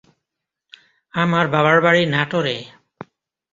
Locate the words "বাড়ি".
1.81-2.03